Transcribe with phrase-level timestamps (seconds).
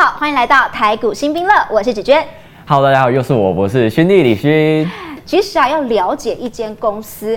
[0.00, 2.24] 好，欢迎来到台股新兵乐，我是芷娟。
[2.68, 4.88] Hello，大家好，又是我，我是兄弟李勋。
[5.26, 7.36] 其实啊，要了解一间公司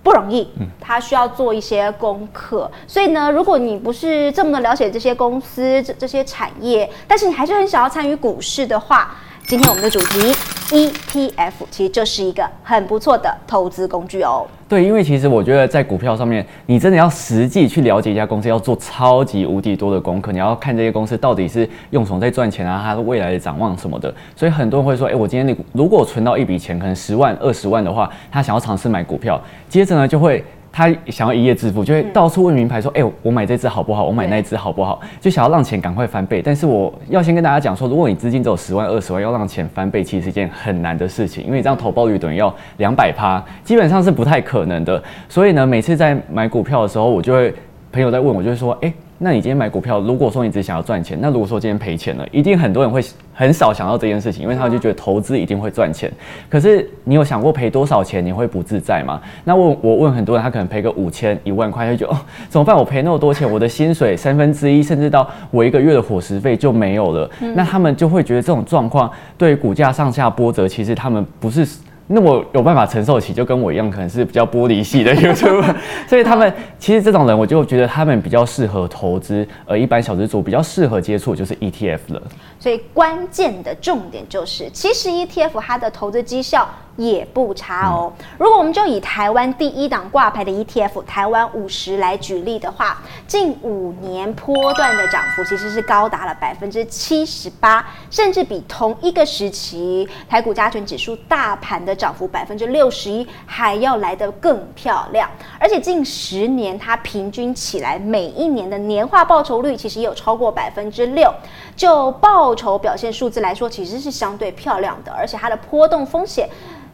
[0.00, 0.48] 不容易，
[0.80, 2.70] 他需要做一些功课。
[2.86, 9.16] 所以呢，如果你不是这么的了解这些公司、这这些产业，但是你还是很想要参与股市的话，
[9.48, 10.32] 今天我们的主题
[10.70, 14.46] ETF 其实就是一个很不错的投资工具哦。
[14.68, 20.30] 对，因为其实我觉得在股票上面，你真的要实际去了解一家公司，要做超级无敌多的功课。
[20.30, 24.12] 你要看这些公司到底是用什么在赚钱啊，它的未来的展望什么的。
[24.36, 30.44] 所以很多人会说，哎，我今天你如果存到一笔钱，可能十万、二十万的话，他想要尝试买股票，接着呢就会。
[30.78, 34.04] 他想要一夜致富，就会到处问名牌说：“哎、我买这只好不好？
[34.04, 36.40] 我买那只好不好？”就想要让钱赶快翻倍。
[36.40, 45.02] 但是我要先跟大家讲说，如果你资金只有十万、二十万，要让钱翻倍，其实是一件很难的事情，因为这样投报率等于要两百趴，基本上是不太可能的。
[45.28, 47.52] 所以呢，每次在买股票的时候，我就会
[47.90, 53.02] 朋友在问我，就会说：“哎、那你今天买股票，如果说你只想要赚钱，那如果说今天赔钱了，一定很多人会
[53.34, 56.08] 很少想到这件事情，因为他就觉得投资一定会赚钱。
[56.48, 59.20] 可是你有想过赔多少钱你会不自在吗？
[59.42, 62.16] 那问我问很多人，他可能赔个五千、一万块，他就哦
[62.48, 62.76] 怎么办？
[62.76, 67.28] 我赔那么多钱，我的薪水三分之一，甚至到我一个月的伙食费就没有了。
[67.56, 71.66] 那他们就会觉得这种状况对股价上下波折，其实他们不是。
[72.10, 75.62] 那我有办法承受起，就跟我一样，可能是比较玻璃系的 YouTube，
[76.08, 82.22] 所以他们其实这种人，我就觉得他们比较适合投资，而一般小资族比较适合接触就是 ETF 了。
[82.58, 88.12] 所以关键的重点就是，其实 ETF 它的投资绩效也不差哦。
[88.36, 105.30] 如果我们就以台湾第一档挂牌的 ETF 台湾五十来举例的话，近五年波段的涨幅其实是高达了百分之七十八，甚至比同一个时期台股加权指数大盘的涨幅百分之六十一还要来得更漂亮。
[105.60, 111.32] 而且近十年它平均起来每一年的年化报酬率其实也有超过百分之六，
[111.78, 116.48] 就报酬表现数字来说，其实是相对漂亮的，而且它的波动风险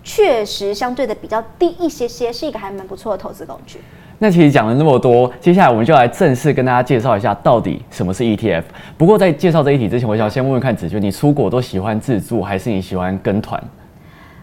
[0.05, 3.81] 确实相对的比较低一些些，是一个还蛮不错的投资工具。
[4.19, 8.63] 那其实讲了那么多，接下来我们就来正式跟大家介绍一下到底什么是 ETF。
[8.99, 13.59] 不过在介绍这一题之前，我想先问问看子君，你出国都喜欢自助还是你喜欢跟团？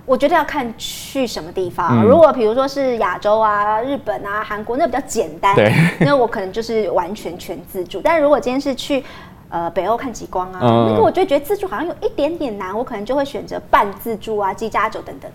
[0.07, 2.01] 我觉得要看去什么地方。
[2.01, 5.71] 嗯如果比如说是亚洲啊、日本啊、韩国，那比较简单，对
[6.01, 8.01] 那我可能就是完全全自助。
[8.01, 9.03] 但如果今天是去
[9.51, 15.29] 呃北欧看极光啊，嗯那个我就觉得自助好像有一点点难，我可能就会选择半自助啊、机加酒等等。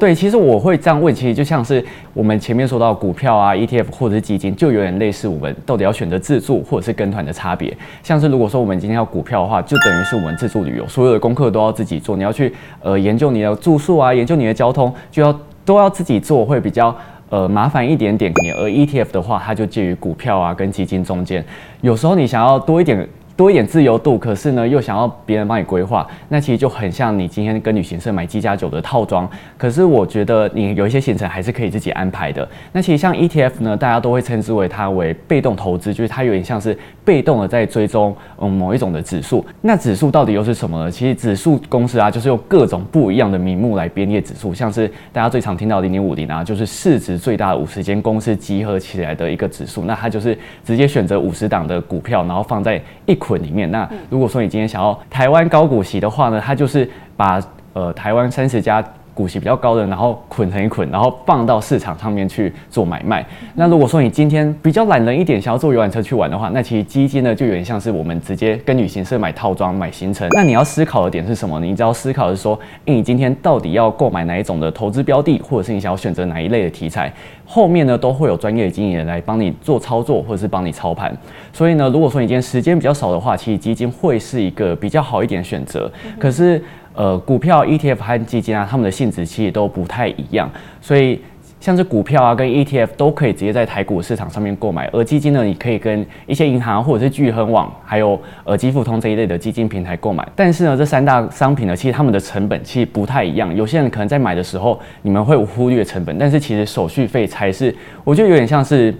[0.00, 1.84] 对，其实我会这样问，其实就像是
[2.14, 7.76] 我们前面说到股票啊、ETF 或者是基金，就有点类似我们到底要选择自助或者是跟团的差别。
[8.02, 16.94] 像是如果说我们今天要股票的话，就等于是我们自助旅游，所有的功课都要自己做，你要去呃研究你的住宿啊，研究你的交通，就要都要自己做，会比较。
[17.28, 18.30] 呃，麻烦一点点，
[18.60, 21.42] 而 ETF 的话，它就介于股票啊跟基金中间。
[21.80, 29.28] 有时候你想要多一点多一点自由度，可是呢又想要别人帮你规划，那其实就很像你今天跟旅行社买机加九的套装。
[29.56, 32.46] 可是我觉得你有一些行程还是可以自己安排的。
[32.72, 39.44] 那其实像 ETF 呢，大家都会称之为它为被动投资，就是它有点像是被动的在追踪嗯某一种的指数。
[39.60, 40.90] 那指数到底又是什么呢？
[40.90, 49.84] 其实指数公司啊，就是用各种不一样的名目来编列指数，像是大家最常听到零点五零啊，就是市值最大的五十间公司集合起来的一个指数。
[49.84, 53.70] 那它就是直接选择五十档的股票，然后放在一捆里面。
[53.70, 57.40] 那如果说你今天想要台湾高股息的话呢，它就是把
[57.72, 58.84] 呃台湾三十家。
[59.14, 63.24] 股息比较高的，然后捆成一捆，然后放到市场上面去做买卖。
[63.54, 70.28] 那如果说你今天比较懒人一点，想要坐游览车去玩的话，那其实基金呢就有点像是我们直接跟旅行社买套装、买行程。
[70.32, 71.66] 那你要思考的点是什么呢？
[71.66, 77.12] 你只要思考的是说，诶，你今天到底要购买哪一种的投资标的，或者是你想要选择哪一类的题材，
[77.44, 81.14] 后面呢都会有专业的经理人来帮你做操作，或者是帮你操盘。
[81.52, 85.90] 所以呢，如果说你今天时间比较少的话，其实基金会是一个比较好一点的选择。
[86.18, 86.62] 可是
[86.94, 91.20] 呃，股票、ETF 和基金啊，它们的性质其实都不太一样，所以
[91.60, 100.26] 像是股票啊跟 ETF 都可以直接在台股市场上面购买，而基金呢，你可以跟一些银行或者是聚亨网，还有呃基富通这一类的基金平台购买。
[100.34, 103.54] 但是呢，这三大商品呢，其实它们的成本其实不太一样。
[103.54, 108.92] 有些人可能在买的时候，你们会忽略成本，但是其实手续费才是，我觉得有点像是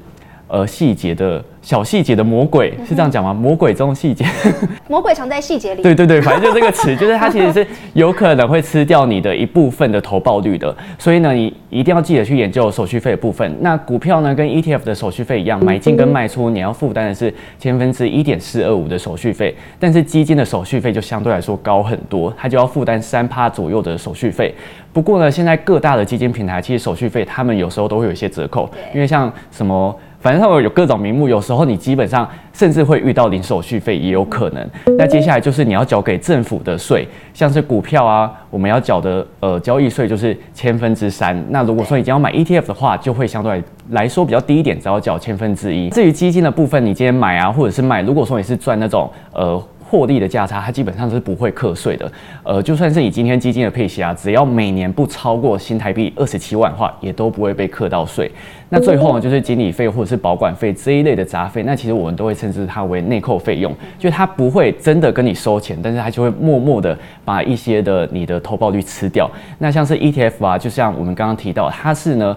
[0.52, 3.32] 呃细节的小细节的魔鬼，是这样讲吗？
[3.32, 4.22] 魔鬼中细节。
[4.86, 5.82] 魔鬼藏在细节里。
[5.82, 13.56] 对对对，反正就这个词，就是它其实是有可能会吃掉你的一部分的投报率的，所以呢，你一定要记得去研究手续费的部分。
[13.60, 24.54] 那股票呢，跟 ETF 的手续费一样，买进跟卖出你要负担的是千分之一点四二五的手续费，但是基金的手续费就相对来说高很多，它就要负担三趴左右的手续费。
[24.92, 29.96] 不过呢，现在各大的基金平台其实手续费他们有时候都会有一些折扣，因为像什么。
[30.22, 34.64] 反正他们有各种名目，有时候你基本上甚至会遇到零手续费，也有可能。
[34.96, 41.44] 那接下来就是你要缴给政府的税，像是股票啊，我们要缴的呃交易税就是千分之三。
[41.50, 43.60] 那如果说你要买 ETF 的话，就会相对
[43.90, 45.90] 来说比较低一点，只要缴千分之一。
[45.90, 49.60] 至于基金的部分，你今天买啊，或者是卖，如果说你是赚那种呃。
[49.92, 52.10] 获利的价差，它基本上是不会课税的。
[52.42, 58.32] 呃，就算是你今天基金的配息啊，只要每年不超过新台币二十七万的话，也都不会被课到税。
[58.70, 69.30] 那最后呢，就是经理费或者是保管费这一类的杂费，那其实我们都会称之它为内扣费用，就它不会真的跟你收钱，但是它就会默默的把一些的你的投报率吃掉。
[69.58, 72.34] 那像是 ETF 啊，就像我们刚刚提到，它是呢。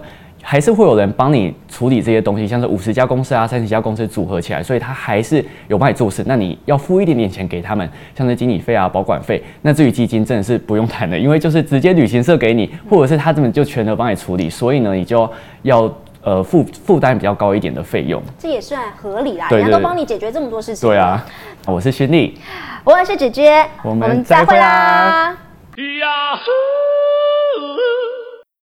[0.48, 6.22] 还是会有人帮你处理这些东西，像是五十家公司啊、三十家公司组合起来，所以他还是有帮你做事。
[6.24, 9.42] 那你要付一点点钱给他们，像是经理费啊、保管费。
[9.62, 15.28] 那至于基金，真的是不用谈的，因为就是直接旅行社给你，或者是他这么就全额帮你处理，所以呢，你就
[15.62, 18.22] 要呃负负担比较高一点的费用。
[18.38, 20.88] 这也算合理啦，人家都帮你解决这么多事情。
[20.88, 21.26] 对啊，
[21.66, 22.38] 我是勋利，
[22.84, 25.36] 我是姐姐，我们再会啦。